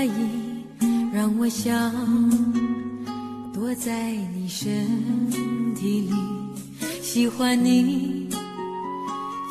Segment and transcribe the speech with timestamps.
[0.00, 0.64] 在意，
[1.12, 1.92] 让我想
[3.52, 4.88] 躲在你身
[5.74, 6.14] 体里，
[7.02, 8.26] 喜欢你，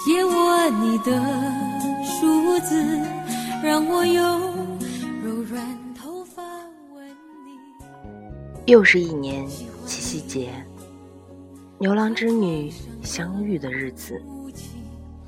[0.04, 1.22] 借我你的
[2.04, 2.84] 梳子，
[3.64, 4.42] 让我用
[5.24, 6.42] 柔软头发
[6.96, 7.08] 吻
[7.46, 8.72] 你。
[8.72, 9.48] 又是一年
[9.86, 10.52] 七夕节，
[11.78, 14.20] 牛郎织女相遇的日子。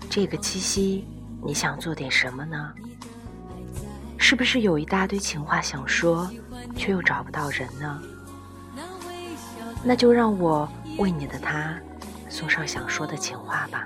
[0.09, 1.05] 这个七夕，
[1.45, 2.73] 你想做点什么呢？
[4.31, 6.31] 是不是有一大堆情话想说，
[6.73, 8.01] 却又找不到人呢？
[9.83, 10.65] 那就让我
[10.97, 11.77] 为你的他
[12.29, 13.85] 送上想说的情话吧。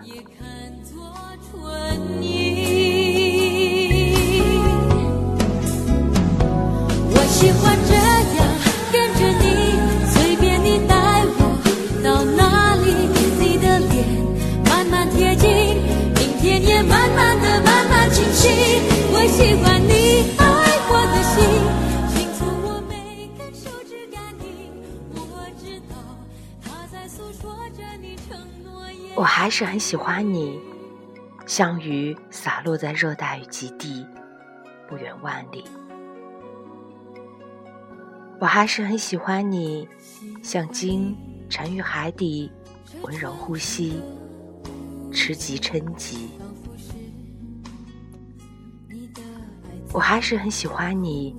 [7.10, 7.76] 我喜欢
[29.16, 30.60] 我还是很喜欢你，
[31.46, 34.06] 像雨洒落在热带雨极地，
[34.90, 35.64] 不远万里。
[38.42, 39.88] 我还是很喜欢你，
[40.44, 41.16] 像鲸
[41.50, 42.52] 沉于海底，
[43.04, 44.02] 温柔呼吸，
[45.14, 46.32] 吃极撑极。
[49.94, 51.34] 我还是很喜欢你，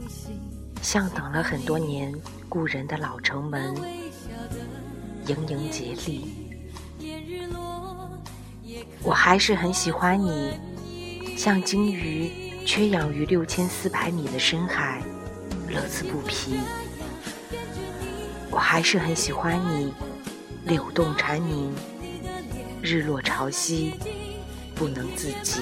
[0.80, 2.10] 像等了很多年
[2.48, 3.76] 故人的老城门，
[5.26, 6.45] 盈盈竭力。
[9.06, 10.58] 我还是很喜欢你，
[11.36, 12.28] 像鲸鱼
[12.66, 15.00] 缺氧于六千四百米的深海，
[15.68, 16.58] 乐此不疲。
[18.50, 19.94] 我还是很喜欢你，
[20.64, 21.72] 柳动蝉鸣，
[22.82, 23.92] 日落潮汐，
[24.74, 25.60] 不能自己。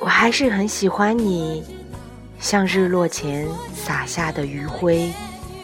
[0.00, 1.62] 我还是很喜欢你，
[2.40, 5.12] 像日落前洒下的余晖，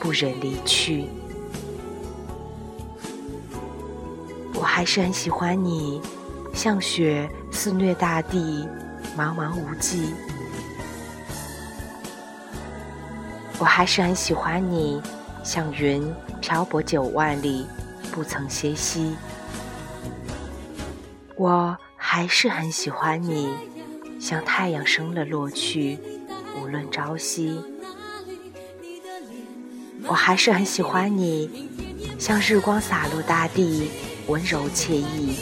[0.05, 1.07] 不忍离去。
[4.53, 5.99] 我还是很喜欢你，
[6.53, 8.69] 像雪肆虐大地，
[9.17, 10.13] 茫茫无际。
[13.59, 15.01] 我还是很喜欢你，
[15.43, 17.67] 像云漂泊九万里，
[18.13, 19.17] 不曾歇息。
[21.35, 23.49] 我还是很喜欢你，
[24.21, 25.99] 像太阳升了落去，
[26.61, 27.59] 无论朝夕。
[30.07, 31.69] 我还是很喜欢你，
[32.19, 33.91] 像日光洒落大地，
[34.27, 35.37] 温柔惬意。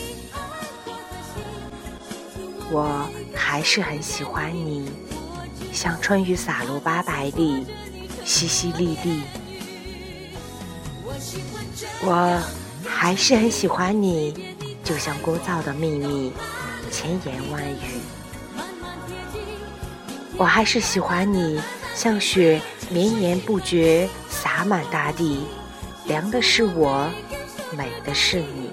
[2.71, 4.91] 我还是很喜欢你，
[5.73, 7.67] 像春雨洒落八百里，
[8.25, 9.21] 淅淅沥沥。
[12.05, 12.41] 我
[12.87, 16.33] 还是很喜欢你，就像聒噪的秘密，
[16.91, 18.01] 千言万语。
[20.37, 21.61] 我还是喜欢你，
[21.95, 24.09] 像雪绵延不绝，
[24.43, 25.47] 洒满大地，
[26.05, 27.09] 凉的是我，
[27.79, 28.73] 美的是你。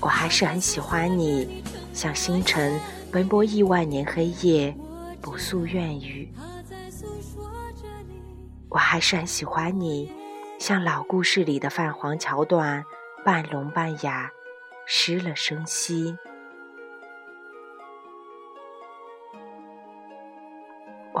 [0.00, 1.62] 我还是很喜欢你，
[1.92, 2.80] 像星辰
[3.12, 4.74] 奔波亿万年黑夜，
[5.20, 6.32] 不诉怨语。
[8.70, 10.10] 我还是很喜欢你，
[10.58, 12.82] 像老故事里的泛黄桥段，
[13.22, 14.30] 半聋半哑，
[14.86, 16.16] 失了声息。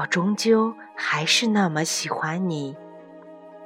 [0.00, 2.74] 我终究还是那么喜欢你，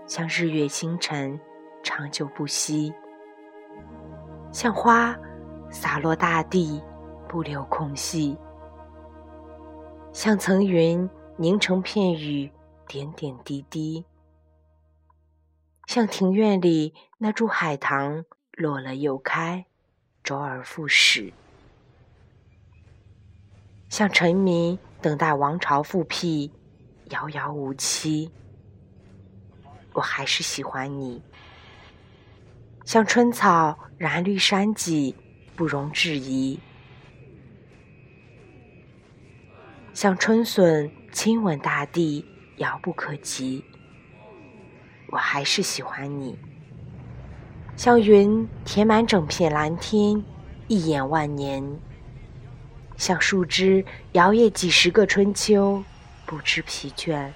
[0.05, 1.41] 像日月星辰，
[1.85, 2.93] 长久不息；
[4.51, 5.17] 像花
[5.71, 6.83] 洒落大地，
[7.29, 8.37] 不留空隙；
[10.13, 12.51] 像层云凝成片雨，
[12.89, 14.05] 点点滴滴；
[15.87, 18.25] 像庭院里那株海棠，
[18.55, 19.67] 落了又开，
[20.25, 21.33] 周而复始；
[23.89, 24.81] 像沉迷。
[25.05, 26.51] 等待王朝复辟，
[27.11, 28.31] 遥遥无期。
[29.93, 31.21] 我还是喜欢你，
[32.87, 35.15] 像春草染绿山脊，
[35.55, 36.59] 不容置疑；
[39.93, 42.25] 像春笋亲吻大地，
[42.57, 43.63] 遥不可及。
[45.09, 46.39] 我还是喜欢你，
[47.77, 50.25] 像云填满整片蓝天，
[50.67, 51.63] 一眼万年。
[52.97, 55.83] 像树枝摇曳几十个春秋，
[56.25, 57.31] 不知疲倦。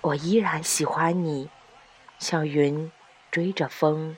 [0.00, 1.48] 我依然喜欢你，
[2.18, 2.90] 像云
[3.30, 4.16] 追着风，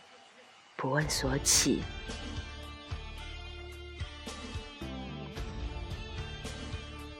[0.76, 1.82] 不问所起。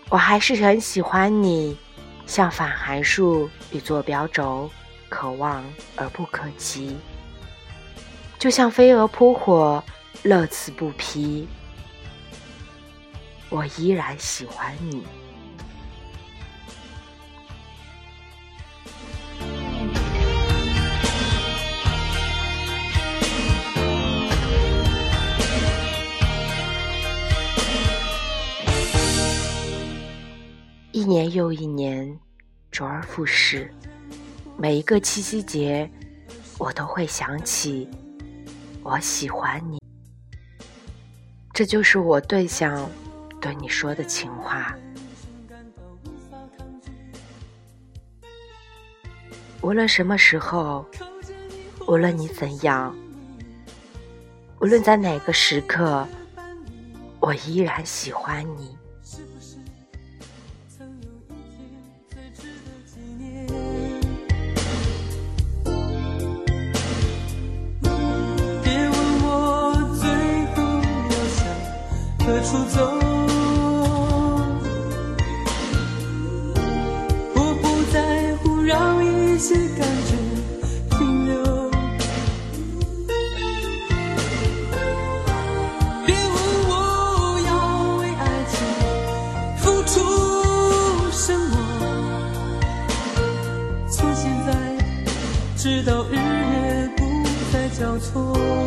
[0.08, 1.76] 我还是很喜欢你，
[2.26, 4.70] 像反函数与坐标轴，
[5.08, 5.64] 可望
[5.94, 6.96] 而不可及。
[8.38, 9.82] 就像飞蛾扑火，
[10.22, 11.48] 乐此不疲。
[13.48, 15.04] 我依然喜欢你。
[30.92, 32.18] 一年又一年，
[32.72, 33.72] 周而复始，
[34.56, 35.88] 每一个七夕节，
[36.58, 37.88] 我都会想起
[38.82, 39.78] 我喜欢你。
[41.54, 42.90] 这就是我对象。
[43.46, 44.76] 对你说的情话，
[49.60, 50.84] 无论什么时候，
[51.86, 52.92] 无论你怎样，
[54.60, 56.04] 无论在哪个时刻，
[57.20, 58.76] 我依然喜欢你。
[68.64, 70.08] 别问我最
[70.56, 70.62] 后
[71.12, 71.46] 要向
[72.26, 73.15] 何处走。
[95.86, 98.65] 到日夜不再交错。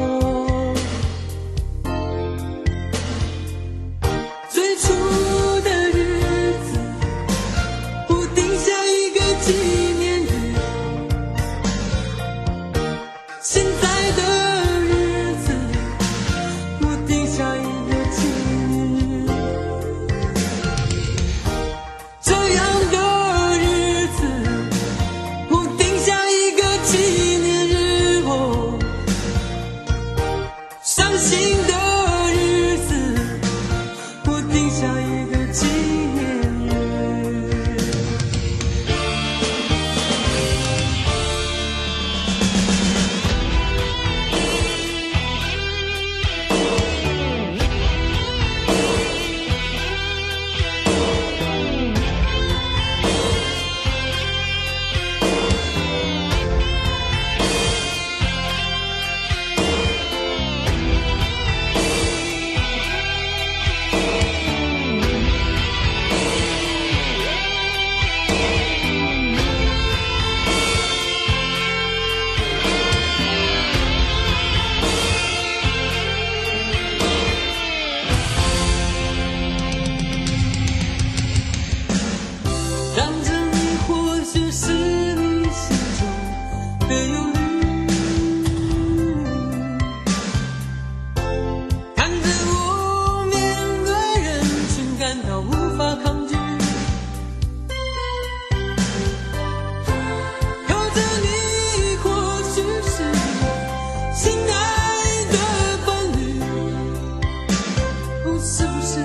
[108.41, 109.03] 是不是？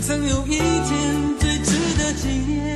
[0.00, 2.71] 曾有一天最值得纪念。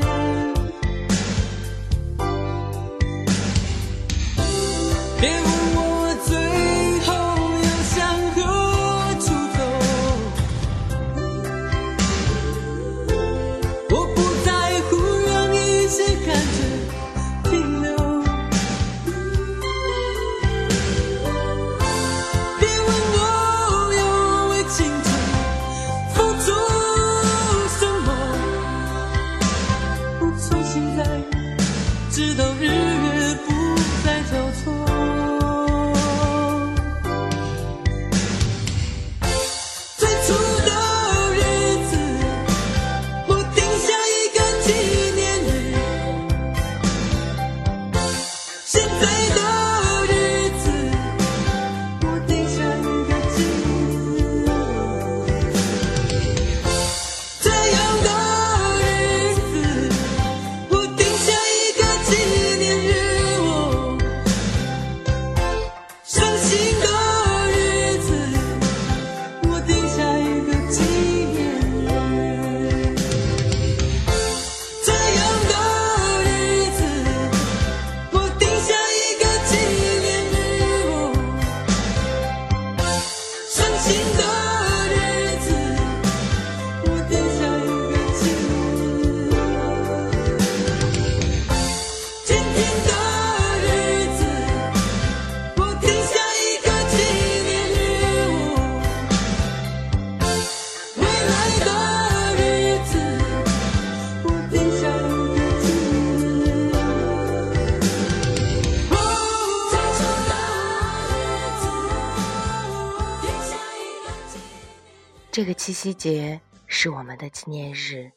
[115.36, 118.10] 这个七夕节是我们的纪念日，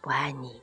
[0.00, 0.62] 我爱你。